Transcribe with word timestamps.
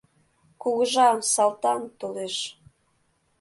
Кугыжа, 0.61 1.07
Салтан, 1.33 1.81
толеш! 1.99 2.35